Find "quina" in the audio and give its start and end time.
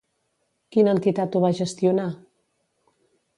0.75-0.95